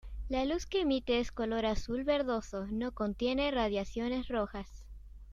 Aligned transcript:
La 0.29 0.45
luz 0.45 0.65
que 0.65 0.81
emite 0.81 1.19
es 1.19 1.31
color 1.31 1.67
azul 1.67 2.03
verdoso, 2.03 2.65
no 2.71 2.91
contiene 2.91 3.51
radiaciones 3.51 4.29
rojas. 4.29 4.67